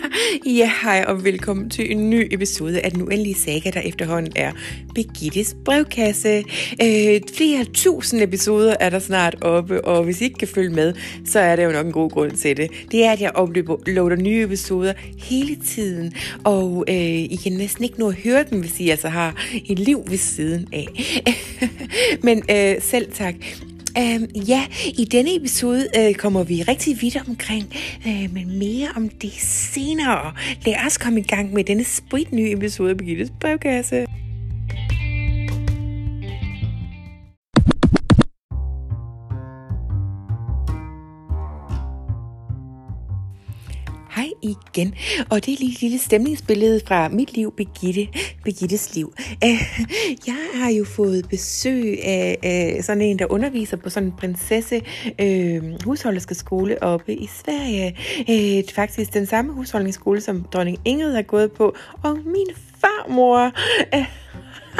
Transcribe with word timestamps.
ja, 0.58 0.70
hej 0.82 1.04
og 1.08 1.24
velkommen 1.24 1.70
til 1.70 1.92
en 1.92 2.10
ny 2.10 2.28
episode 2.30 2.80
af 2.80 2.90
den 2.90 3.02
uendelige 3.02 3.34
saga, 3.34 3.70
der 3.70 3.80
efterhånden 3.80 4.32
er 4.36 4.52
Begittes 4.94 5.56
brevkasse. 5.64 6.44
Øh, 6.82 7.20
flere 7.36 7.64
tusind 7.74 8.22
episoder 8.22 8.74
er 8.80 8.90
der 8.90 8.98
snart 8.98 9.36
oppe, 9.40 9.84
og 9.84 10.04
hvis 10.04 10.20
I 10.20 10.24
ikke 10.24 10.38
kan 10.38 10.48
følge 10.48 10.70
med, 10.70 10.94
så 11.26 11.38
er 11.38 11.56
der 11.56 11.64
jo 11.64 11.70
nok 11.72 11.86
en 11.86 11.92
god 11.92 12.10
grund 12.10 12.30
til 12.30 12.56
det. 12.56 12.70
Det 12.92 13.04
er, 13.04 13.12
at 13.12 13.20
jeg 13.20 13.30
uploader 13.40 14.16
nye 14.16 14.42
episoder 14.42 14.92
hele 15.18 15.56
tiden, 15.66 16.12
og 16.44 16.84
øh, 16.88 16.94
I 16.94 17.38
kan 17.42 17.52
næsten 17.52 17.84
ikke 17.84 18.00
nå 18.00 18.08
at 18.08 18.14
høre 18.14 18.44
dem, 18.50 18.60
hvis 18.60 18.80
I 18.80 18.88
altså 18.88 19.08
har 19.08 19.44
et 19.66 19.78
liv 19.78 20.04
ved 20.06 20.18
siden 20.18 20.68
af. 20.72 20.86
Men 22.26 22.42
øh, 22.50 22.74
selv 22.80 23.12
tak. 23.12 23.34
Øhm, 23.98 24.26
ja, 24.48 24.66
i 24.98 25.04
denne 25.04 25.36
episode 25.36 25.88
øh, 25.98 26.14
kommer 26.14 26.42
vi 26.44 26.62
rigtig 26.62 27.02
vidt 27.02 27.16
omkring, 27.28 27.74
øh, 28.06 28.34
men 28.34 28.58
mere 28.58 28.88
om 28.96 29.08
det 29.08 29.32
senere. 29.72 30.32
Lad 30.66 30.74
os 30.86 30.98
komme 30.98 31.20
i 31.20 31.22
gang 31.22 31.52
med 31.54 31.64
denne 31.64 31.84
spritnye 31.84 32.52
episode 32.52 32.90
af 32.90 32.96
Birgittes 32.96 33.32
brevkasse. 33.40 34.06
Igen, 44.52 44.94
og 45.30 45.46
det 45.46 45.52
er 45.54 45.56
lige 45.58 45.72
et 45.72 45.80
lille 45.80 45.98
stemningsbillede 45.98 46.80
fra 46.86 47.08
mit 47.08 47.36
liv, 47.36 47.54
Birgitte, 47.56 48.08
Birgittes 48.44 48.94
liv. 48.94 49.14
Øh, 49.44 49.80
jeg 50.26 50.46
har 50.54 50.70
jo 50.70 50.84
fået 50.84 51.28
besøg 51.28 52.04
af 52.04 52.78
sådan 52.82 53.02
en, 53.02 53.18
der 53.18 53.32
underviser 53.32 53.76
på 53.76 53.90
sådan 53.90 54.08
en 54.08 54.14
prinsesse 54.18 54.82
øh, 55.20 55.62
husholderske 55.84 56.34
skole 56.34 56.82
oppe 56.82 57.14
i 57.14 57.26
Sverige. 57.26 57.96
Øh, 58.30 58.64
faktisk 58.74 59.14
den 59.14 59.26
samme 59.26 59.52
husholdningsskole, 59.52 60.20
som 60.20 60.44
dronning 60.52 60.78
Ingrid 60.84 61.14
har 61.14 61.22
gået 61.22 61.52
på, 61.52 61.74
og 62.02 62.18
min 62.24 62.46
farmor... 62.80 63.52
Øh, 63.94 64.04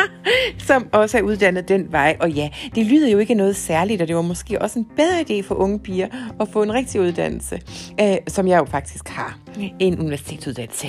som 0.69 0.89
også 0.93 1.19
er 1.19 1.23
uddannet 1.23 1.69
den 1.69 1.93
vej. 1.93 2.17
Og 2.21 2.31
ja, 2.31 2.49
det 2.75 2.87
lyder 2.87 3.09
jo 3.09 3.19
ikke 3.19 3.35
noget 3.35 3.57
særligt, 3.57 4.03
og 4.03 4.09
det 4.09 4.17
var 4.17 4.23
måske 4.23 4.63
også 4.63 4.79
en 4.79 4.87
bedre 4.97 5.21
idé 5.21 5.43
for 5.43 5.55
unge 5.55 5.79
piger 5.79 6.09
at 6.41 6.49
få 6.49 6.63
en 6.63 6.75
rigtig 6.75 7.01
uddannelse, 7.01 7.61
øh, 8.01 8.17
som 8.29 8.49
jeg 8.49 8.59
jo 8.59 8.65
faktisk 8.65 9.09
har. 9.09 9.39
En 9.79 9.99
universitetsuddannelse. 9.99 10.87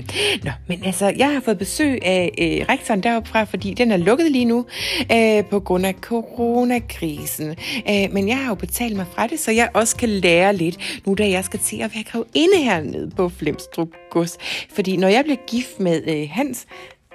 Nå, 0.44 0.50
men 0.66 0.84
altså, 0.84 1.14
jeg 1.16 1.32
har 1.32 1.40
fået 1.40 1.58
besøg 1.58 1.98
af 2.02 2.34
øh, 2.38 2.66
rektoren 2.68 3.02
deroppe 3.02 3.28
fra, 3.28 3.44
fordi 3.44 3.74
den 3.74 3.92
er 3.92 3.96
lukket 3.96 4.32
lige 4.32 4.44
nu 4.44 4.66
øh, 5.12 5.44
på 5.44 5.60
grund 5.60 5.86
af 5.86 5.94
coronakrisen. 6.00 7.50
Øh, 7.90 8.12
men 8.12 8.28
jeg 8.28 8.38
har 8.38 8.48
jo 8.48 8.54
betalt 8.54 8.96
mig 8.96 9.06
fra 9.14 9.26
det, 9.26 9.40
så 9.40 9.52
jeg 9.52 9.68
også 9.74 9.96
kan 9.96 10.08
lære 10.08 10.56
lidt, 10.56 11.02
nu 11.06 11.14
da 11.14 11.30
jeg 11.30 11.44
skal 11.44 11.60
til 11.60 11.76
at 11.76 11.90
være 11.94 12.24
inde 12.34 12.56
hernede 12.56 13.10
på 13.16 13.28
Flemstrup 13.28 13.88
Gods. 14.10 14.38
Fordi 14.74 14.96
når 14.96 15.08
jeg 15.08 15.24
bliver 15.24 15.46
gift 15.46 15.80
med 15.80 16.02
øh, 16.08 16.28
Hans, 16.30 16.66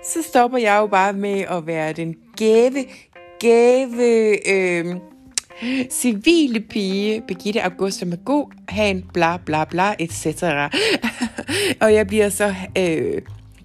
så 0.04 0.22
stopper 0.22 0.58
jeg 0.58 0.78
jo 0.78 0.88
bare 0.88 1.14
med 1.14 1.40
at 1.40 1.68
være 1.68 1.94
den 1.94 2.16
gave, 2.38 2.86
gave, 3.40 4.50
øh, 4.50 4.96
civile 5.90 6.60
pige, 6.60 7.22
Birgitte 7.28 7.64
August, 7.64 8.00
som 8.00 8.12
er 8.12 8.16
god, 8.26 8.46
han, 8.70 9.04
bla 9.14 9.38
bla 9.38 9.66
bla, 9.66 9.96
etc. 10.00 10.44
og 11.82 11.94
jeg 11.94 12.08
bliver 12.08 12.30
så 12.30 12.56
øh, 12.78 13.22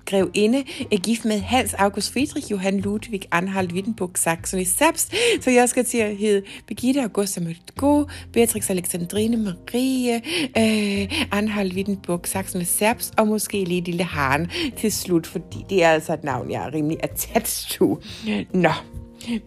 grevinde, 0.09 0.65
er 0.93 0.97
gift 0.97 1.25
med 1.25 1.41
Hans 1.41 1.75
August 1.75 2.13
Friedrich 2.13 2.51
Johann 2.51 2.81
Ludwig 2.81 3.21
Anhalt 3.31 3.73
Wittenburg 3.73 4.11
Saxony 4.15 4.65
Sabst, 4.65 5.15
så 5.41 5.51
jeg 5.51 5.69
skal 5.69 5.85
til 5.85 5.99
at 5.99 6.17
hedde 6.17 6.43
Birgitte 6.67 7.03
Augusta 7.03 7.41
Mødgo, 7.41 8.05
Beatrix 8.33 8.71
Alexandrine 8.71 9.37
Marie, 9.37 10.15
øh, 10.59 11.27
Anhalt 11.33 11.75
Wittenburg 11.75 12.21
Saxony 12.25 12.63
Sabst, 12.63 13.15
og 13.17 13.27
måske 13.27 13.65
lige 13.65 13.81
Lille 13.81 14.05
Haren 14.05 14.51
til 14.77 14.93
slut, 14.93 15.27
fordi 15.27 15.65
det 15.71 15.85
er 15.85 15.91
altså 15.91 16.13
et 16.13 16.25
navn, 16.25 16.51
jeg 16.51 16.67
er 16.67 16.75
rimelig 16.75 16.99
attached 17.03 17.79
to. 17.79 17.99
Nå, 18.53 18.73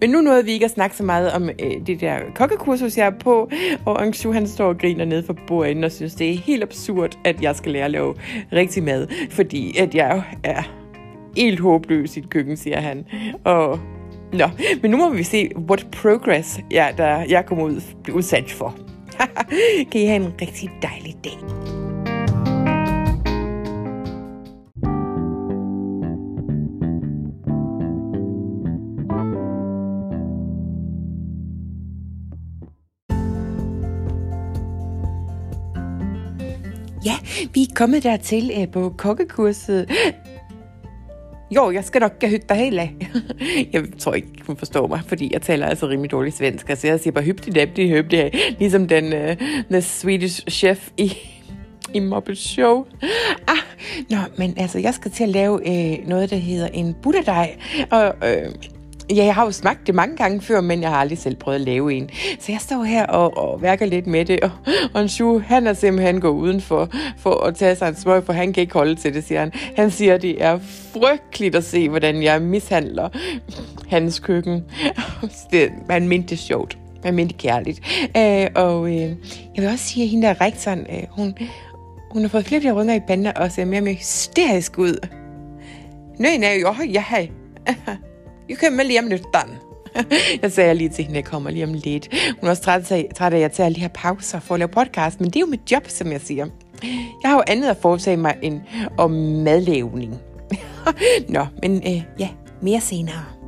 men 0.02 0.10
nu 0.10 0.22
nåede 0.22 0.46
vi 0.46 0.52
ikke 0.52 0.66
at 0.66 0.72
snakke 0.72 0.96
så 0.96 1.04
meget 1.04 1.32
om 1.32 1.50
øh, 1.50 1.88
det 1.88 2.02
der 2.02 2.20
kokkekursus, 2.36 2.98
jeg 2.98 3.06
er 3.08 3.20
på, 3.20 3.50
og 3.86 4.02
Angshu 4.02 4.32
han 4.32 4.48
står 4.48 4.68
og 4.68 4.78
griner 4.78 5.06
nede 5.06 5.24
for 5.24 5.36
bordet 5.48 5.86
og 5.86 5.92
synes, 5.92 6.16
det 6.16 6.30
er 6.30 6.38
helt 6.38 6.64
absurd, 6.64 7.18
at 7.24 7.42
jeg 7.42 7.56
skal 7.56 7.72
lære 7.72 7.86
at 7.86 7.92
lave 7.92 8.16
rigtig 8.54 8.84
mad, 8.84 9.08
fordi 9.30 9.78
at 9.78 9.96
jeg 9.96 10.24
er 10.44 10.62
helt 11.38 11.60
håbløs 11.60 12.18
i 12.18 12.20
et 12.20 12.30
køkken, 12.30 12.58
siger 12.58 12.82
han. 12.82 13.06
Og 13.44 13.80
Nå, 14.34 14.50
men 14.82 14.92
nu 14.92 14.98
må 14.98 15.10
vi 15.10 15.24
se, 15.24 15.50
what 15.70 15.88
progress 15.92 16.60
jeg, 16.72 16.94
der, 16.98 17.26
jeg 17.30 17.46
kommer 17.46 17.64
ud 17.64 17.82
udsat 18.14 18.52
for. 18.52 18.76
kan 19.92 20.02
I 20.02 20.06
have 20.06 20.26
en 20.26 20.34
rigtig 20.42 20.70
dejlig 20.82 21.16
dag. 21.24 21.71
Ja, 37.06 37.16
vi 37.54 37.62
er 37.62 37.74
kommet 37.76 38.04
dertil 38.04 38.52
uh, 38.58 38.72
på 38.72 38.94
kokkekurset. 38.98 39.92
Jo, 41.56 41.72
jeg 41.72 41.84
skal 41.84 42.02
nok 42.02 42.24
hygge 42.24 42.46
dig 42.50 42.58
helt 42.58 42.80
af. 42.80 42.96
jeg 43.74 43.84
tror 44.00 44.14
ikke, 44.14 44.28
hun 44.48 44.58
forstår 44.58 44.88
mig, 44.88 45.02
fordi 45.08 45.30
jeg 45.34 45.42
taler 45.42 45.68
altså 45.68 45.88
rimelig 45.88 46.12
dårligt 46.12 46.38
svensk. 46.38 46.70
Altså, 46.70 46.88
jeg 46.88 47.00
siger 47.00 47.12
bare 47.12 47.24
hypti 47.24 47.50
dæpti 47.50 47.90
hypti 47.90 48.22
ligesom 48.60 48.88
den 48.88 49.06
uh, 49.06 49.36
the 49.72 49.82
Swedish 49.82 50.42
chef 50.50 50.90
i, 50.98 51.18
i 51.94 52.00
Muppet 52.00 52.38
Show. 52.38 52.86
Ah, 53.48 53.58
nå, 54.10 54.18
men 54.38 54.54
altså, 54.58 54.80
jeg 54.80 54.94
skal 54.94 55.12
til 55.12 55.24
at 55.24 55.30
lave 55.30 55.54
uh, 55.54 56.08
noget, 56.08 56.30
der 56.30 56.36
hedder 56.36 56.68
en 56.68 56.96
butterdej. 57.04 57.56
Og 57.92 58.16
uh, 58.22 58.54
Ja, 59.16 59.26
jeg 59.26 59.36
har 59.36 59.46
jo 59.46 59.52
smagt 59.52 59.88
det 59.88 59.96
mange 59.96 60.18
gange 60.18 60.42
før, 60.42 60.62
men 60.62 60.82
jeg 60.82 60.90
har 60.90 60.98
aldrig 60.98 61.18
selv 61.18 61.36
prøvet 61.36 61.56
at 61.56 61.62
lave 61.62 61.94
en. 61.94 62.10
Så 62.40 62.52
jeg 62.52 62.62
står 62.62 62.84
her 62.84 63.06
og, 63.06 63.38
og 63.38 63.62
værker 63.62 63.86
lidt 63.86 64.08
med 64.08 64.26
det, 64.26 64.40
og, 64.40 64.52
og 64.94 65.10
Shu, 65.10 65.40
han 65.40 65.68
er 65.68 65.74
simpelthen 65.74 66.22
gået 66.22 66.34
udenfor 66.34 66.90
for 67.18 67.44
at 67.44 67.56
tage 67.56 67.76
sig 67.76 67.88
en 67.88 67.96
smøg, 67.96 68.24
for 68.24 68.34
han 68.34 68.54
kan 68.54 68.62
ikke 68.62 68.74
holde 68.74 68.96
til 68.96 69.14
det, 69.14 69.24
siger 69.24 69.40
han. 69.40 69.52
Han 69.76 69.92
siger, 69.92 70.14
at 70.14 70.22
det 70.22 70.44
er 70.44 70.60
frygteligt 70.94 71.56
at 71.56 71.64
se, 71.64 71.90
hvordan 71.90 72.24
jeg 72.24 72.42
mishandler 72.42 73.10
hans 73.90 74.20
køkken. 74.20 74.64
det, 75.52 75.70
man 75.88 76.08
mente 76.08 76.30
det 76.30 76.40
sjovt. 76.40 76.78
Man 77.04 77.14
mente 77.14 77.34
det 77.34 77.42
kærligt. 77.42 77.80
Øh, 78.18 78.48
og 78.56 78.88
øh, 78.88 79.10
jeg 79.56 79.58
vil 79.58 79.68
også 79.68 79.86
sige, 79.86 80.04
at 80.04 80.10
hende 80.10 80.28
der 80.28 80.42
rektoren, 80.42 80.80
øh, 80.80 81.04
hun, 81.10 81.36
hun 82.12 82.22
har 82.22 82.30
fået 82.30 82.46
flere 82.46 82.62
flere 82.62 82.74
runder 82.74 82.96
i 82.96 83.00
panden 83.08 83.38
og 83.38 83.52
ser 83.52 83.66
mere 83.66 83.80
og 83.80 83.84
mere 83.84 83.94
hysterisk 83.94 84.78
ud. 84.78 85.08
Nøgen 86.20 86.44
er 86.44 86.54
jo, 86.54 86.74
jeg 86.92 87.04
har 87.04 87.28
Jeg 88.52 88.60
kommer 88.60 88.84
lige 88.84 89.00
om 89.00 89.08
lidt, 89.08 89.24
jeg 90.42 90.52
sagde 90.52 90.76
lige 90.76 90.90
til 90.90 91.04
hende, 91.04 91.20
at 91.20 91.24
jeg 91.24 91.32
kommer 91.32 91.50
lige 91.50 91.64
om 91.64 91.74
lidt. 91.74 92.10
Hun 92.40 92.48
er 92.48 92.50
også 92.50 92.62
træt 92.64 92.92
af, 92.92 93.10
træt 93.16 93.34
af 93.34 93.38
at 93.38 93.42
jeg 93.42 93.52
tager 93.52 93.70
lige 93.70 93.82
her 93.82 93.88
pauser 93.88 94.40
for 94.40 94.54
at 94.56 94.60
lave 94.60 94.68
podcast, 94.68 95.20
men 95.20 95.30
det 95.30 95.36
er 95.36 95.40
jo 95.40 95.46
mit 95.46 95.72
job, 95.72 95.88
som 95.88 96.12
jeg 96.12 96.22
siger. 96.22 96.46
Jeg 97.24 97.30
har 97.32 97.36
jo 97.36 97.44
andet 97.48 97.70
at 97.70 97.78
foretage 97.78 98.18
mig 98.18 98.38
end 98.42 98.62
om 98.98 99.12
madlavning. 99.12 100.18
Nå, 101.30 101.46
men 101.64 101.76
øh, 101.88 102.04
ja, 102.20 102.30
mere 102.62 102.82
senere. 102.82 103.41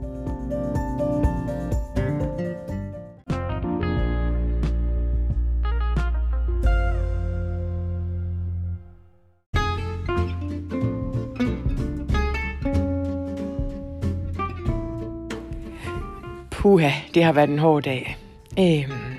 Puha, 16.64 16.92
det 17.14 17.24
har 17.24 17.32
været 17.32 17.50
en 17.50 17.60
hård 17.60 17.84
dag. 17.84 18.18
Øhm, 18.60 19.16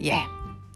ja, 0.00 0.18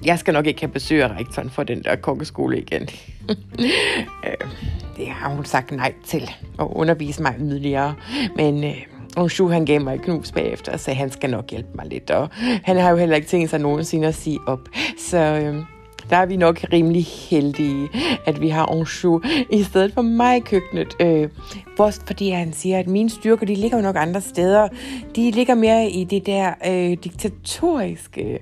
jeg 0.05 0.19
skal 0.19 0.35
nok 0.35 0.47
ikke 0.47 0.61
have 0.61 0.73
besøg 0.73 1.03
af 1.03 1.09
rektoren 1.09 1.51
for 1.51 1.63
den 1.63 1.83
der 1.83 1.97
kokkeskole 1.97 2.59
igen. 2.59 2.83
øh, 4.27 4.49
det 4.97 5.09
har 5.09 5.35
hun 5.35 5.45
sagt 5.45 5.73
nej 5.73 5.95
til 6.05 6.31
at 6.59 6.67
undervise 6.71 7.23
mig 7.23 7.35
yderligere. 7.39 7.95
Men 8.37 8.65
øh, 8.65 8.83
Onshu, 9.17 9.49
han 9.49 9.67
gav 9.67 9.81
mig 9.81 9.95
et 9.95 10.03
knus 10.03 10.33
bagefter 10.33 10.73
og 10.73 10.81
sagde, 10.81 10.97
at 10.97 11.01
han 11.01 11.11
skal 11.11 11.31
nok 11.31 11.51
hjælpe 11.51 11.71
mig 11.75 11.87
lidt. 11.87 12.11
Og 12.11 12.29
han 12.65 12.77
har 12.77 12.91
jo 12.91 12.97
heller 12.97 13.17
ikke 13.17 13.29
tænkt 13.29 13.51
sig 13.51 13.61
nogensinde 13.61 14.09
at 14.09 14.15
sige 14.15 14.39
op. 14.47 14.69
Så 14.99 15.19
øh, 15.19 15.76
der 16.11 16.17
er 16.17 16.27
vi 16.27 16.37
nok 16.37 16.65
rimelig 16.73 17.05
heldige, 17.31 17.89
at 18.27 18.41
vi 18.41 18.49
har 18.49 18.67
Anjou 18.67 19.21
i 19.51 19.63
stedet 19.63 19.95
for 19.95 20.03
mig 20.03 20.37
i 20.37 20.41
køkkenet. 20.41 20.97
Øh, 21.01 21.29
Først 21.77 22.03
fordi 22.07 22.31
han 22.31 22.53
siger, 22.53 22.79
at 22.79 22.87
mine 22.87 23.11
styrker, 23.11 23.47
de 23.47 23.55
ligger 23.55 23.77
jo 23.77 23.83
nok 23.83 23.97
andre 23.99 24.21
steder. 24.21 24.69
De 25.17 25.31
ligger 25.31 25.55
mere 25.55 25.91
i 25.91 26.05
det 26.05 26.27
der 26.27 26.53
øh, 26.67 26.97
diktatoriske, 27.05 28.39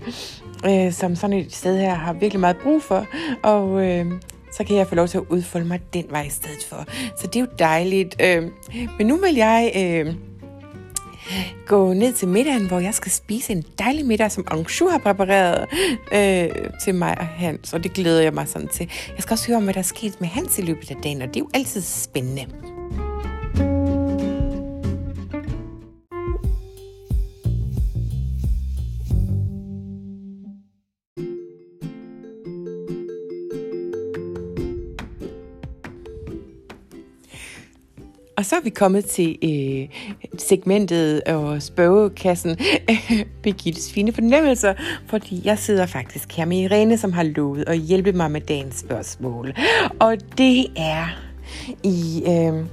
øh, 0.68 0.92
som 0.92 1.16
sådan 1.16 1.36
et 1.36 1.54
sted 1.54 1.78
her 1.78 1.94
har 1.94 2.12
virkelig 2.12 2.40
meget 2.40 2.56
brug 2.62 2.82
for. 2.82 3.06
Og 3.42 3.86
øh, 3.86 4.06
så 4.56 4.64
kan 4.64 4.76
jeg 4.76 4.86
få 4.86 4.94
lov 4.94 5.08
til 5.08 5.18
at 5.18 5.24
udfolde 5.28 5.66
mig 5.66 5.80
den 5.94 6.04
vej 6.10 6.22
i 6.22 6.30
stedet 6.30 6.64
for. 6.68 6.84
Så 7.20 7.26
det 7.26 7.36
er 7.36 7.40
jo 7.40 7.46
dejligt. 7.58 8.16
Øh, 8.22 8.42
men 8.98 9.06
nu 9.06 9.16
vil 9.16 9.34
jeg... 9.34 9.72
Øh, 9.76 10.14
gå 11.66 11.92
ned 11.92 12.12
til 12.12 12.28
middagen, 12.28 12.66
hvor 12.66 12.78
jeg 12.78 12.94
skal 12.94 13.12
spise 13.12 13.52
en 13.52 13.64
dejlig 13.78 14.06
middag, 14.06 14.32
som 14.32 14.44
Angshu 14.50 14.88
har 14.88 14.98
præpareret 14.98 15.66
øh, 16.12 16.70
til 16.84 16.94
mig 16.94 17.18
og 17.18 17.26
Hans, 17.26 17.72
og 17.72 17.84
det 17.84 17.92
glæder 17.92 18.22
jeg 18.22 18.34
mig 18.34 18.48
sådan 18.48 18.68
til. 18.68 18.90
Jeg 19.08 19.22
skal 19.22 19.34
også 19.34 19.46
høre 19.46 19.56
om, 19.56 19.64
hvad 19.64 19.74
der 19.74 19.80
er 19.80 19.84
sket 19.84 20.20
med 20.20 20.28
Hans 20.28 20.58
i 20.58 20.62
løbet 20.62 20.90
af 20.90 20.96
dagen, 21.02 21.22
og 21.22 21.28
det 21.28 21.36
er 21.36 21.40
jo 21.40 21.48
altid 21.54 21.80
spændende. 21.80 22.73
Og 38.44 38.48
så 38.48 38.56
er 38.56 38.60
vi 38.60 38.70
kommet 38.70 39.04
til 39.04 39.38
øh, 39.42 39.88
segmentet 40.38 41.22
og 41.22 41.62
spørgekassen 41.62 42.56
Birgittes 43.42 43.92
fine 43.92 44.12
fornemmelser, 44.12 44.74
fordi 45.06 45.42
jeg 45.44 45.58
sidder 45.58 45.86
faktisk 45.86 46.32
her 46.32 46.44
med 46.44 46.56
Irene, 46.56 46.98
som 46.98 47.12
har 47.12 47.22
lovet 47.22 47.64
at 47.66 47.78
hjælpe 47.78 48.12
mig 48.12 48.30
med 48.30 48.40
dagens 48.40 48.78
spørgsmål. 48.78 49.54
Og 50.00 50.16
det 50.38 50.66
er 50.76 51.06
i... 51.82 52.22
Øh, 52.26 52.64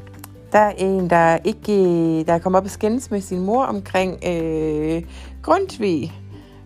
der 0.52 0.60
er 0.60 0.72
en, 0.78 1.10
der 1.10 1.38
ikke 1.44 1.74
øh, 1.74 2.26
der 2.28 2.34
er 2.34 2.40
kommet 2.40 2.58
op 2.58 2.66
og 2.66 2.72
skændes 2.72 3.12
med 3.12 3.22
sin 3.22 3.40
mor 3.40 3.64
omkring 3.64 4.20
øh, 4.28 5.04
Grundtvig 5.42 6.14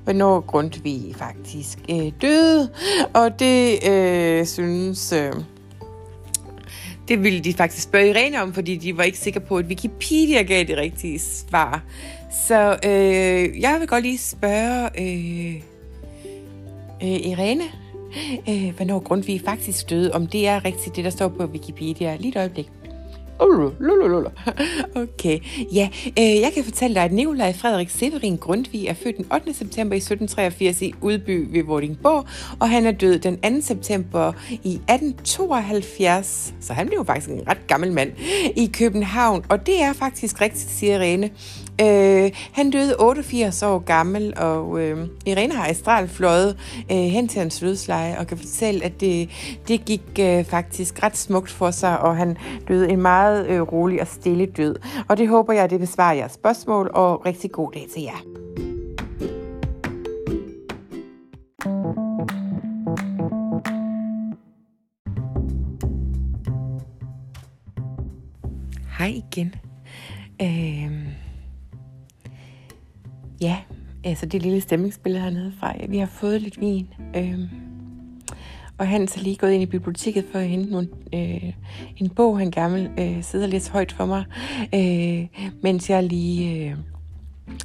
hvornår 0.03 0.39
Grundtvig 0.39 1.15
faktisk 1.17 1.79
øh, 1.89 2.11
døde. 2.21 2.69
Og 3.13 3.39
det 3.39 3.89
øh, 3.89 4.45
synes... 4.45 5.13
Øh, 5.13 5.33
det 7.07 7.23
ville 7.23 7.39
de 7.39 7.53
faktisk 7.53 7.83
spørge 7.83 8.09
Irene 8.09 8.41
om, 8.41 8.53
fordi 8.53 8.75
de 8.75 8.97
var 8.97 9.03
ikke 9.03 9.17
sikre 9.17 9.39
på, 9.39 9.57
at 9.57 9.65
Wikipedia 9.65 10.41
gav 10.41 10.63
det 10.63 10.77
rigtige 10.77 11.19
svar. 11.19 11.83
Så 12.47 12.77
øh, 12.85 13.61
jeg 13.61 13.77
vil 13.79 13.87
godt 13.87 14.03
lige 14.03 14.17
spørge 14.17 14.89
øh, 15.01 15.55
øh, 17.03 17.31
Irene, 17.31 17.63
øh, 18.49 18.75
hvornår 18.75 18.99
Grundtvig 18.99 19.41
faktisk 19.45 19.89
døde, 19.89 20.11
om 20.11 20.27
det 20.27 20.47
er 20.47 20.65
rigtigt, 20.65 20.95
det 20.95 21.03
der 21.03 21.09
står 21.09 21.27
på 21.27 21.45
Wikipedia. 21.45 22.15
Lige 22.15 22.29
et 22.29 22.37
øjeblik. 22.37 22.69
Oh, 23.39 23.71
okay, 25.03 25.39
ja, 25.73 25.89
øh, 26.19 26.41
jeg 26.41 26.51
kan 26.53 26.63
fortælle 26.63 26.95
dig, 26.95 27.03
at 27.03 27.11
Nikolaj 27.11 27.53
Frederik 27.53 27.89
Severin 27.89 28.37
Grundtvig 28.37 28.87
er 28.87 28.93
født 28.93 29.17
den 29.17 29.25
8. 29.33 29.53
september 29.53 29.95
i 29.95 29.97
1783 29.97 30.81
i 30.81 30.93
Udby 31.01 31.47
ved 31.51 31.63
Vordingborg, 31.63 32.25
og 32.59 32.69
han 32.69 32.85
er 32.85 32.91
død 32.91 33.19
den 33.19 33.61
2. 33.61 33.61
september 33.61 34.33
i 34.49 34.75
1872, 34.75 36.53
så 36.61 36.73
han 36.73 36.87
blev 36.87 36.97
jo 36.97 37.03
faktisk 37.03 37.29
en 37.29 37.47
ret 37.47 37.67
gammel 37.67 37.91
mand, 37.91 38.11
i 38.55 38.71
København, 38.73 39.45
og 39.49 39.65
det 39.65 39.81
er 39.81 39.93
faktisk 39.93 40.41
rigtigt, 40.41 40.69
siger 40.69 40.99
Rene. 40.99 41.29
Øh, 41.81 42.31
han 42.51 42.71
døde 42.71 42.95
88 42.99 43.63
år 43.63 43.79
gammel, 43.79 44.33
og 44.37 44.81
øh, 44.81 45.07
Irene 45.25 45.53
har 45.53 45.67
astralt 45.67 46.11
fløjet 46.11 46.57
øh, 46.91 46.97
hen 46.97 47.27
til 47.27 47.39
hans 47.39 47.59
dødsleje 47.59 48.19
og 48.19 48.27
kan 48.27 48.37
fortælle, 48.37 48.85
at 48.85 49.01
det, 49.01 49.29
det 49.67 49.85
gik 49.85 50.01
øh, 50.19 50.45
faktisk 50.45 51.03
ret 51.03 51.17
smukt 51.17 51.51
for 51.51 51.71
sig, 51.71 51.99
og 51.99 52.17
han 52.17 52.37
døde 52.67 52.89
en 52.89 53.01
meget 53.01 53.47
øh, 53.47 53.61
rolig 53.61 54.01
og 54.01 54.07
stille 54.07 54.45
død. 54.45 54.75
Og 55.07 55.17
det 55.17 55.27
håber 55.27 55.53
jeg, 55.53 55.69
det 55.69 55.79
besvarer 55.79 56.13
jeres 56.13 56.31
spørgsmål, 56.31 56.91
og 56.93 57.25
rigtig 57.25 57.51
god 57.51 57.71
dag 57.71 57.87
til 57.93 58.01
jer. 58.01 58.21
Hej 68.97 69.21
igen. 69.31 69.55
Øh... 70.41 71.04
Ja, 73.41 73.57
altså 74.03 74.25
det 74.25 74.41
lille 74.41 74.61
stemningsbillede 74.61 75.23
hernede 75.23 75.53
fra. 75.59 75.73
Vi 75.89 75.97
har 75.97 76.05
fået 76.05 76.41
lidt 76.41 76.59
vin. 76.59 76.87
Øhm, 77.15 77.49
og 78.77 78.87
han 78.87 79.01
er 79.01 79.19
lige 79.21 79.35
gået 79.35 79.51
ind 79.51 79.63
i 79.63 79.65
biblioteket 79.65 80.25
for 80.31 80.39
at 80.39 80.47
hente 80.47 80.71
nogle, 80.71 80.87
øh, 81.13 81.53
en 81.97 82.09
bog, 82.09 82.39
han 82.39 82.51
gammel 82.51 82.89
øh, 82.99 83.23
sidder 83.23 83.47
lidt 83.47 83.69
højt 83.69 83.91
for 83.91 84.05
mig, 84.05 84.23
øh, 84.75 85.27
mens 85.61 85.89
jeg 85.89 86.03
lige 86.03 86.65
øh, 86.69 86.75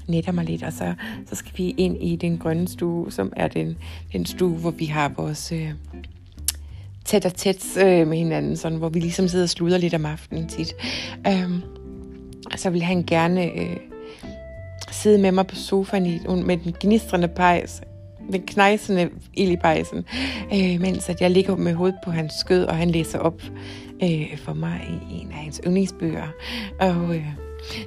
netter 0.06 0.32
mig 0.32 0.44
lidt. 0.44 0.62
Og 0.62 0.72
så, 0.72 0.94
så 1.26 1.34
skal 1.34 1.52
vi 1.58 1.74
ind 1.78 2.02
i 2.02 2.16
den 2.16 2.38
grønne 2.38 2.68
stue, 2.68 3.12
som 3.12 3.32
er 3.36 3.48
den, 3.48 3.78
den 4.12 4.26
stue, 4.26 4.56
hvor 4.56 4.70
vi 4.70 4.84
har 4.84 5.08
vores... 5.16 5.52
Øh, 5.52 5.72
tæt 7.04 7.26
og 7.26 7.34
tæt 7.34 7.76
øh, 7.76 8.08
med 8.08 8.18
hinanden, 8.18 8.56
sådan, 8.56 8.78
hvor 8.78 8.88
vi 8.88 9.00
ligesom 9.00 9.28
sidder 9.28 9.44
og 9.44 9.48
sluder 9.48 9.78
lidt 9.78 9.94
om 9.94 10.06
aftenen 10.06 10.48
tit. 10.48 10.74
Øhm, 11.26 11.62
så 12.56 12.70
vil 12.70 12.82
han 12.82 13.02
gerne 13.02 13.60
øh, 13.60 13.76
sidde 14.90 15.18
med 15.18 15.32
mig 15.32 15.46
på 15.46 15.54
sofaen 15.54 16.06
i, 16.06 16.20
med 16.28 16.56
den 16.56 16.74
gnistrende 16.80 17.28
pejs, 17.28 17.80
den 18.32 18.42
knejsende 18.42 19.10
ild 19.34 19.50
i 19.50 19.56
pejsen, 19.56 20.04
øh, 20.54 20.80
mens 20.80 21.08
at 21.08 21.20
jeg 21.20 21.30
ligger 21.30 21.56
med 21.56 21.74
hovedet 21.74 21.98
på 22.04 22.10
hans 22.10 22.32
skød, 22.32 22.64
og 22.64 22.76
han 22.76 22.90
læser 22.90 23.18
op 23.18 23.42
øh, 24.02 24.38
for 24.38 24.54
mig 24.54 24.80
i 25.10 25.20
en 25.20 25.28
af 25.32 25.38
hans 25.38 25.60
yndlingsbøger. 25.66 26.28
Og 26.80 27.16
øh, 27.16 27.26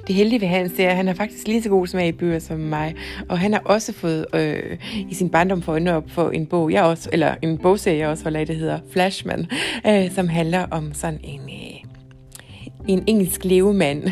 det 0.06 0.14
heldige 0.14 0.40
ved 0.40 0.48
Hans, 0.48 0.72
det 0.72 0.84
er, 0.84 0.90
at 0.90 0.96
han 0.96 1.08
er 1.08 1.14
faktisk 1.14 1.46
lige 1.46 1.62
så 1.62 1.68
god 1.68 1.86
smag 1.86 2.08
i 2.08 2.12
bøger 2.12 2.38
som 2.38 2.58
mig. 2.58 2.94
Og 3.28 3.38
han 3.38 3.52
har 3.52 3.60
også 3.64 3.92
fået 3.92 4.26
øh, 4.34 4.78
i 5.10 5.14
sin 5.14 5.30
barndom 5.30 5.62
for 5.62 5.72
øjnene 5.72 5.94
op 5.94 6.10
for 6.10 6.30
en 6.30 6.46
bog, 6.46 6.72
jeg 6.72 6.82
også, 6.82 7.08
eller 7.12 7.34
en 7.42 7.58
bogserie, 7.58 7.98
jeg 7.98 8.08
også 8.08 8.24
holder 8.24 8.40
af, 8.40 8.46
det 8.46 8.56
hedder 8.56 8.78
Flashman, 8.90 9.46
øh, 9.86 10.10
som 10.10 10.28
handler 10.28 10.66
om 10.70 10.94
sådan 10.94 11.20
en, 11.24 11.40
øh, 11.40 11.90
en 12.88 13.04
engelsk 13.06 13.44
levemand, 13.44 14.02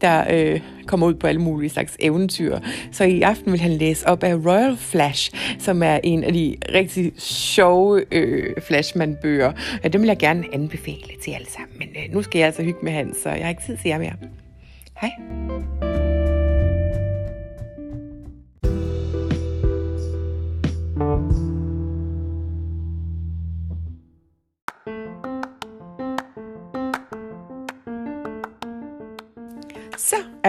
der 0.00 0.24
øh, 0.30 0.60
kommer 0.86 1.06
ud 1.06 1.14
på 1.14 1.26
alle 1.26 1.40
mulige 1.40 1.70
slags 1.70 1.96
eventyr. 2.00 2.58
Så 2.92 3.04
i 3.04 3.22
aften 3.22 3.52
vil 3.52 3.60
han 3.60 3.70
læse 3.70 4.08
op 4.08 4.22
af 4.22 4.34
Royal 4.34 4.76
Flash, 4.76 5.30
som 5.58 5.82
er 5.82 6.00
en 6.04 6.24
af 6.24 6.32
de 6.32 6.56
rigtig 6.74 7.12
sjove 7.18 8.04
øh, 8.12 8.54
Flashman-bøger. 8.62 9.52
Ja, 9.84 9.88
dem 9.88 10.00
vil 10.00 10.08
jeg 10.08 10.18
gerne 10.18 10.44
anbefale 10.52 11.12
til 11.24 11.30
alle 11.30 11.50
sammen. 11.50 11.78
Men 11.78 11.88
øh, 11.88 12.14
nu 12.14 12.22
skal 12.22 12.38
jeg 12.38 12.46
altså 12.46 12.62
hygge 12.62 12.78
med 12.82 12.92
han, 12.92 13.14
så 13.22 13.28
jeg 13.28 13.42
har 13.42 13.50
ikke 13.50 13.62
tid 13.66 13.76
til 13.76 13.88
jer 13.88 13.98
mere. 13.98 14.14
Hej. 15.00 15.91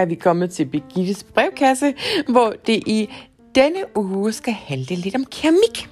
Er 0.04 0.08
vi 0.08 0.14
kommet 0.14 0.50
til 0.50 0.64
Birgittes 0.64 1.24
brevkasse, 1.24 1.94
hvor 2.28 2.54
det 2.66 2.82
i 2.86 3.08
denne 3.54 3.96
uge 3.96 4.32
skal 4.32 4.52
handle 4.52 4.96
lidt 4.96 5.14
om 5.14 5.24
keramik. 5.24 5.88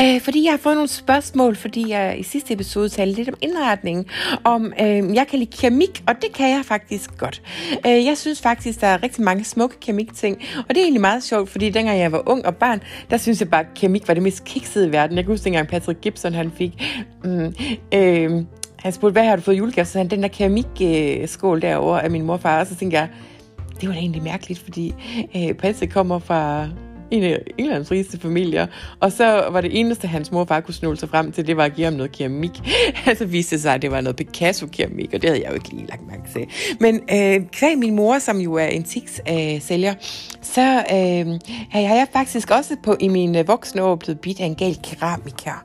Øh, 0.00 0.20
fordi 0.20 0.44
jeg 0.44 0.52
har 0.52 0.58
fået 0.58 0.74
nogle 0.74 0.88
spørgsmål, 0.88 1.56
fordi 1.56 1.90
jeg 1.90 2.18
i 2.18 2.22
sidste 2.22 2.54
episode 2.54 2.88
talte 2.88 3.16
lidt 3.16 3.28
om 3.28 3.34
indretning, 3.40 4.06
om 4.44 4.72
øh, 4.80 5.14
jeg 5.14 5.26
kan 5.30 5.38
lide 5.38 5.50
keramik, 5.56 6.02
og 6.08 6.14
det 6.22 6.32
kan 6.32 6.50
jeg 6.50 6.64
faktisk 6.64 7.18
godt. 7.18 7.42
Øh, 7.86 8.04
jeg 8.04 8.18
synes 8.18 8.40
faktisk, 8.40 8.80
der 8.80 8.86
er 8.86 9.02
rigtig 9.02 9.24
mange 9.24 9.44
smukke 9.44 9.80
keramikting, 9.80 10.42
og 10.56 10.68
det 10.68 10.76
er 10.76 10.82
egentlig 10.82 11.00
meget 11.00 11.22
sjovt, 11.22 11.50
fordi 11.50 11.70
dengang 11.70 11.98
jeg 11.98 12.12
var 12.12 12.22
ung 12.26 12.46
og 12.46 12.56
barn, 12.56 12.82
der 13.10 13.16
synes 13.16 13.40
jeg 13.40 13.50
bare, 13.50 13.60
at 13.60 13.74
keramik 13.74 14.08
var 14.08 14.14
det 14.14 14.22
mest 14.22 14.44
kiksede 14.44 14.86
i 14.86 14.92
verden. 14.92 15.16
Jeg 15.16 15.24
kan 15.24 15.32
huske 15.32 15.44
dengang 15.44 15.68
Patrick 15.68 16.00
Gibson, 16.00 16.34
han 16.34 16.52
fik... 16.58 16.72
Mm, 17.24 17.54
øh, 17.94 18.44
han 18.82 18.92
spurgte, 18.92 19.12
hvad 19.12 19.24
har 19.24 19.36
du 19.36 19.42
fået 19.42 19.58
julegave? 19.58 19.84
Så 19.84 19.98
han, 19.98 20.08
den 20.08 20.22
der 20.22 20.28
keramikskål 20.28 21.56
øh, 21.56 21.62
derovre 21.62 22.04
af 22.04 22.10
min 22.10 22.22
morfar. 22.22 22.60
Og 22.60 22.66
så 22.66 22.74
tænkte 22.74 22.98
jeg, 22.98 23.08
det 23.82 23.88
var 23.88 23.94
da 23.94 24.00
egentlig 24.00 24.22
mærkeligt, 24.22 24.60
fordi 24.60 24.94
øh, 25.36 25.54
Patrick 25.54 25.92
kommer 25.92 26.18
fra 26.18 26.68
en 27.12 27.22
af 27.22 27.42
Englands 27.58 27.90
rigeste 27.90 28.18
familier. 28.18 28.66
Og 29.00 29.12
så 29.12 29.48
var 29.50 29.60
det 29.60 29.80
eneste, 29.80 30.08
hans 30.08 30.32
mor 30.32 30.44
bare 30.44 30.56
far 30.56 30.66
kunne 30.66 30.74
snåle 30.74 30.96
sig 30.96 31.08
frem 31.08 31.32
til, 31.32 31.46
det 31.46 31.56
var 31.56 31.64
at 31.64 31.74
give 31.74 31.84
ham 31.84 31.94
noget 31.94 32.12
keramik. 32.12 32.50
altså 33.06 33.24
viste 33.24 33.60
sig, 33.60 33.74
at 33.74 33.82
det 33.82 33.90
var 33.90 34.00
noget 34.00 34.16
Picasso-keramik, 34.16 35.14
og 35.14 35.22
det 35.22 35.30
havde 35.30 35.42
jeg 35.42 35.50
jo 35.50 35.54
ikke 35.54 35.68
lige 35.68 35.86
lagt 35.86 36.06
mærke 36.06 36.22
til. 36.32 36.46
Men 36.80 36.94
øh, 36.94 37.46
kvæg 37.52 37.78
min 37.78 37.96
mor, 37.96 38.18
som 38.18 38.38
jo 38.38 38.54
er 38.54 38.66
antiks-sælger, 38.66 39.90
øh, 39.90 39.96
så 40.42 40.60
øh, 40.60 41.40
har 41.70 41.94
jeg 41.94 42.06
faktisk 42.12 42.50
også 42.50 42.76
på 42.82 42.96
i 43.00 43.08
mine 43.08 43.38
øh, 43.38 43.48
voksne 43.48 43.82
år 43.82 43.96
blevet 43.96 44.20
bidt 44.20 44.40
af 44.40 44.44
en 44.44 44.54
gal 44.54 44.78
keramiker. 44.82 45.64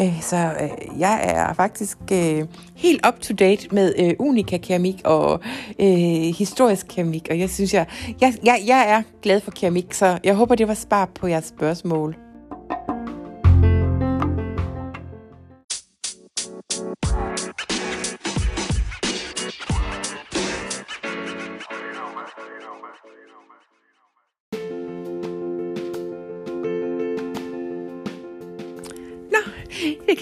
Øh, 0.00 0.22
så 0.22 0.36
øh, 0.36 1.00
jeg 1.00 1.20
er 1.24 1.54
faktisk 1.54 1.98
øh, 2.12 2.44
helt 2.78 3.06
up 3.06 3.20
to 3.20 3.34
date 3.34 3.68
med 3.72 3.94
øh, 3.98 4.14
unika 4.18 4.58
keramik 4.58 5.00
og 5.04 5.40
øh, 5.80 6.34
historisk 6.38 6.86
keramik, 6.88 7.26
og 7.30 7.38
jeg 7.38 7.50
synes, 7.50 7.74
jeg, 7.74 7.86
jeg, 8.20 8.34
jeg, 8.44 8.62
jeg 8.66 8.90
er 8.90 9.02
glad 9.22 9.40
for 9.40 9.50
keramik, 9.50 9.94
så 9.94 10.18
jeg 10.24 10.34
håber, 10.34 10.54
det 10.54 10.68
var 10.68 10.74
svar 10.74 11.08
på 11.14 11.26
jeres 11.26 11.44
spørgsmål. 11.44 12.27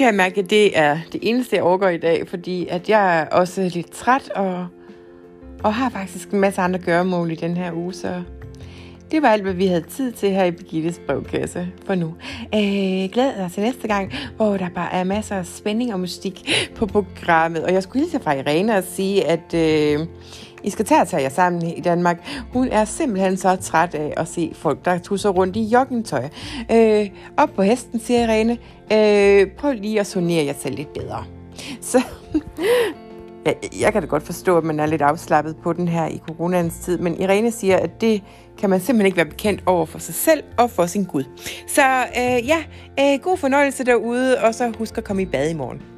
Kan 0.06 0.14
jeg 0.14 0.24
mærke, 0.24 0.40
at 0.40 0.50
det 0.50 0.78
er 0.78 0.98
det 1.12 1.20
eneste, 1.22 1.56
jeg 1.56 1.64
overgår 1.64 1.88
i 1.88 1.98
dag, 1.98 2.28
fordi 2.28 2.66
at 2.70 2.88
jeg 2.88 3.20
er 3.20 3.26
også 3.26 3.70
lidt 3.74 3.90
træt 3.90 4.28
og 4.28 4.66
og 5.64 5.74
har 5.74 5.90
faktisk 5.90 6.30
en 6.30 6.40
masse 6.40 6.60
andre 6.60 6.78
gøremål 6.78 7.30
i 7.30 7.34
den 7.34 7.56
her 7.56 7.72
uge, 7.72 7.92
så 7.92 8.22
det 9.10 9.22
var 9.22 9.28
alt, 9.28 9.42
hvad 9.42 9.52
vi 9.52 9.66
havde 9.66 9.80
tid 9.80 10.12
til 10.12 10.30
her 10.30 10.44
i 10.44 10.50
Birgittes 10.50 11.00
brevkasse 11.06 11.68
for 11.86 11.94
nu. 11.94 12.14
Øh, 12.54 13.10
glæd 13.12 13.36
dig 13.36 13.50
til 13.54 13.62
næste 13.62 13.88
gang, 13.88 14.12
hvor 14.36 14.56
der 14.56 14.68
bare 14.68 14.92
er 14.92 15.04
masser 15.04 15.36
af 15.36 15.46
spænding 15.46 15.92
og 15.92 16.00
mystik 16.00 16.50
på 16.74 16.86
programmet. 16.86 17.64
Og 17.64 17.72
jeg 17.72 17.82
skulle 17.82 18.02
hilse 18.02 18.20
fra 18.20 18.32
Irene 18.32 18.76
og 18.76 18.84
sige, 18.84 19.26
at 19.26 19.54
øh, 19.54 20.06
i 20.66 20.70
skal 20.70 20.84
tage 20.84 21.00
at 21.00 21.08
tage 21.08 21.22
jer 21.22 21.28
sammen 21.28 21.62
i 21.62 21.80
Danmark. 21.80 22.16
Hun 22.52 22.68
er 22.68 22.84
simpelthen 22.84 23.36
så 23.36 23.56
træt 23.56 23.94
af 23.94 24.14
at 24.16 24.28
se 24.28 24.52
folk, 24.54 24.84
der 24.84 24.98
tusser 24.98 25.30
rundt 25.30 25.56
i 25.56 25.62
joggingtøj. 25.64 26.28
Øh, 26.72 27.10
op 27.36 27.50
på 27.56 27.62
hesten, 27.62 28.00
siger 28.00 28.22
Irene. 28.24 28.58
Øh, 28.92 29.50
prøv 29.50 29.72
lige 29.72 30.00
at 30.00 30.06
sonere 30.06 30.44
jer 30.44 30.52
selv 30.58 30.76
lidt 30.76 30.92
bedre. 30.92 31.24
Så 31.80 32.02
jeg, 33.46 33.56
jeg 33.80 33.92
kan 33.92 34.02
da 34.02 34.08
godt 34.08 34.22
forstå, 34.22 34.58
at 34.58 34.64
man 34.64 34.80
er 34.80 34.86
lidt 34.86 35.02
afslappet 35.02 35.56
på 35.56 35.72
den 35.72 35.88
her 35.88 36.06
i 36.06 36.22
coronans 36.26 36.74
tid, 36.78 36.98
men 36.98 37.20
Irene 37.20 37.50
siger, 37.50 37.76
at 37.76 38.00
det 38.00 38.22
kan 38.58 38.70
man 38.70 38.80
simpelthen 38.80 39.06
ikke 39.06 39.16
være 39.16 39.26
bekendt 39.26 39.62
over 39.66 39.86
for 39.86 39.98
sig 39.98 40.14
selv 40.14 40.44
og 40.58 40.70
for 40.70 40.86
sin 40.86 41.04
Gud. 41.04 41.24
Så 41.66 41.82
øh, 42.18 42.48
ja, 42.48 42.64
øh, 43.00 43.20
god 43.22 43.36
fornøjelse 43.36 43.84
derude, 43.84 44.38
og 44.42 44.54
så 44.54 44.72
husk 44.78 44.98
at 44.98 45.04
komme 45.04 45.22
i 45.22 45.26
bad 45.26 45.50
i 45.50 45.54
morgen. 45.54 45.95